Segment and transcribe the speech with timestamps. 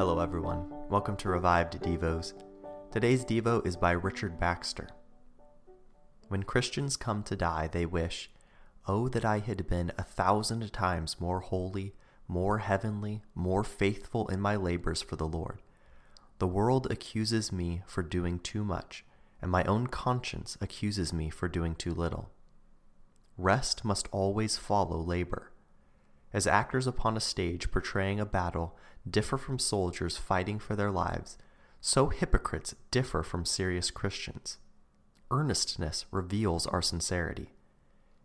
[0.00, 0.64] Hello, everyone.
[0.88, 2.32] Welcome to Revived Devos.
[2.90, 4.88] Today's Devo is by Richard Baxter.
[6.28, 8.30] When Christians come to die, they wish,
[8.88, 11.92] Oh, that I had been a thousand times more holy,
[12.26, 15.60] more heavenly, more faithful in my labors for the Lord.
[16.38, 19.04] The world accuses me for doing too much,
[19.42, 22.30] and my own conscience accuses me for doing too little.
[23.36, 25.49] Rest must always follow labor.
[26.32, 28.76] As actors upon a stage portraying a battle
[29.08, 31.36] differ from soldiers fighting for their lives,
[31.80, 34.58] so hypocrites differ from serious Christians.
[35.30, 37.52] Earnestness reveals our sincerity.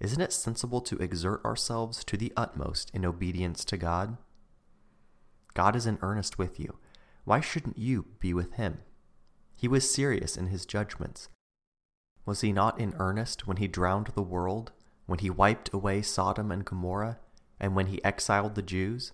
[0.00, 4.16] Isn't it sensible to exert ourselves to the utmost in obedience to God?
[5.54, 6.78] God is in earnest with you.
[7.24, 8.78] Why shouldn't you be with him?
[9.56, 11.28] He was serious in his judgments.
[12.24, 14.70] Was he not in earnest when he drowned the world,
[15.06, 17.18] when he wiped away Sodom and Gomorrah,
[17.60, 19.12] and when he exiled the Jews?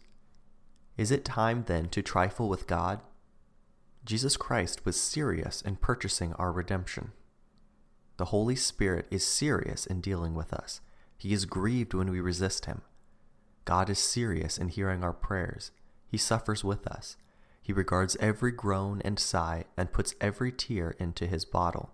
[0.97, 3.01] Is it time then to trifle with God?
[4.05, 7.13] Jesus Christ was serious in purchasing our redemption.
[8.17, 10.81] The Holy Spirit is serious in dealing with us.
[11.17, 12.83] He is grieved when we resist Him.
[13.65, 15.71] God is serious in hearing our prayers.
[16.07, 17.17] He suffers with us.
[17.63, 21.93] He regards every groan and sigh and puts every tear into His bottle.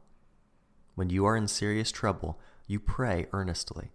[0.97, 3.93] When you are in serious trouble, you pray earnestly.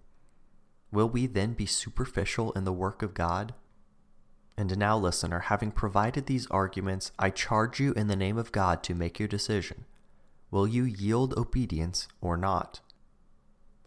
[0.92, 3.54] Will we then be superficial in the work of God?
[4.58, 8.84] And now, listener, having provided these arguments, I charge you in the name of God
[8.84, 9.86] to make your decision.
[10.50, 12.80] Will you yield obedience or not?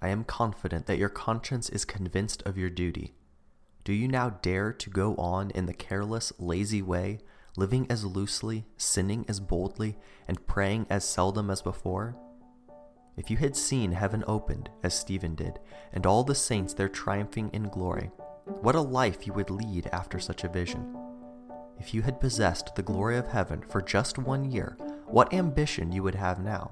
[0.02, 3.14] I am confident that your conscience is convinced of your duty.
[3.84, 7.20] Do you now dare to go on in the careless, lazy way,
[7.56, 9.96] living as loosely, sinning as boldly,
[10.28, 12.16] and praying as seldom as before?
[13.18, 15.58] If you had seen heaven opened, as Stephen did,
[15.92, 18.12] and all the saints there triumphing in glory,
[18.60, 20.96] what a life you would lead after such a vision.
[21.80, 26.04] If you had possessed the glory of heaven for just one year, what ambition you
[26.04, 26.70] would have now.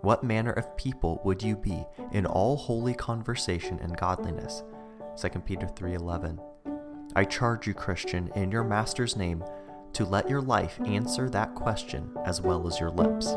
[0.00, 4.62] What manner of people would you be in all holy conversation and godliness?
[5.16, 6.40] 2 Peter 3:11.
[7.14, 9.44] I charge you, Christian, in your master's name,
[9.92, 13.36] to let your life answer that question as well as your lips.